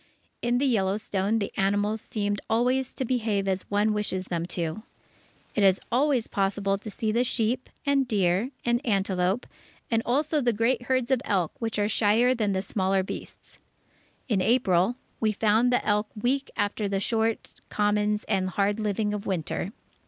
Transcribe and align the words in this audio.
In 0.41 0.57
the 0.57 0.65
Yellowstone, 0.65 1.37
the 1.37 1.53
animals 1.55 2.01
seem 2.01 2.37
always 2.49 2.91
to 2.95 3.05
behave 3.05 3.47
as 3.47 3.69
one 3.69 3.93
wishes 3.93 4.25
them 4.25 4.47
to! 4.47 4.81
It 5.53 5.61
is 5.63 5.79
always 5.91 6.25
possible 6.25 6.79
to 6.79 6.89
see 6.89 7.11
the 7.11 7.23
sheep, 7.23 7.69
and 7.85 8.07
deer, 8.07 8.49
and 8.65 8.83
antelope, 8.83 9.45
and 9.91 10.01
also 10.03 10.41
the 10.41 10.53
great 10.53 10.81
herds 10.87 11.11
of 11.11 11.21
elk, 11.23 11.51
which 11.59 11.77
are 11.77 11.87
shyer 11.87 12.33
than 12.33 12.53
the 12.53 12.63
smaller 12.63 13.03
beasts. 13.03 13.59
In 14.27 14.41
April, 14.41 14.95
we 15.19 15.31
found 15.31 15.71
the 15.71 15.85
elk 15.85 16.07
weak 16.19 16.49
after 16.57 16.87
the 16.87 16.99
short 16.99 17.61
commons 17.69 18.23
and 18.23 18.49
hard 18.49 18.79
living 18.79 19.13
of 19.13 19.27
Winter. 19.27 19.71